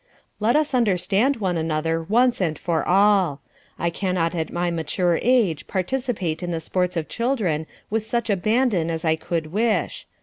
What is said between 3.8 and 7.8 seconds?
cannot at my mature age participate in the sports of children